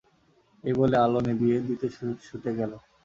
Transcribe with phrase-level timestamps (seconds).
[0.63, 1.87] এই বলে আলো নিবিয়ে দিয়ে
[2.27, 2.71] শুতে গেল।